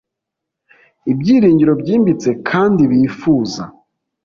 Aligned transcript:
Ibyiringiro 1.11 1.73
byimbitse 1.81 2.29
kandi 2.49 2.81
bifuza 2.91 3.63